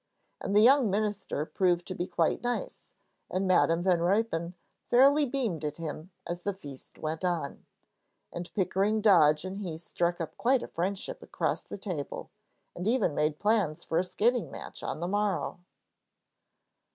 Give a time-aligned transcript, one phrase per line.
[0.39, 2.79] And the young minister proved to be quite nice,
[3.29, 4.55] and Madam Van Ruypen
[4.89, 7.67] fairly beamed at him as the feast went on.
[8.33, 12.31] And Pickering Dodge and he struck up quite a friendship across the table,
[12.75, 15.59] and even made plans for a skating match on the morrow.